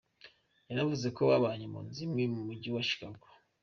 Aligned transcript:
Yanavuze 0.67 1.07
ko 1.15 1.21
babanye 1.31 1.65
mu 1.73 1.79
nzu 1.85 1.99
imwe 2.05 2.23
mu 2.33 2.41
Mujyi 2.47 2.69
wa 2.75 2.83
Chicago. 2.89 3.25